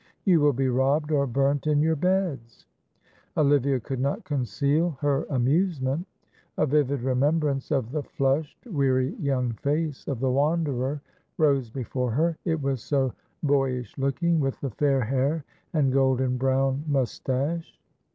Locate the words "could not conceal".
3.79-4.97